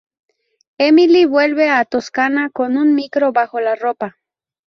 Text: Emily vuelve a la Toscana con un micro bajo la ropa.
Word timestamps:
Emily 0.79 1.25
vuelve 1.25 1.69
a 1.69 1.75
la 1.77 1.85
Toscana 1.85 2.49
con 2.49 2.75
un 2.75 2.95
micro 2.95 3.31
bajo 3.31 3.59
la 3.59 3.75
ropa. 3.75 4.17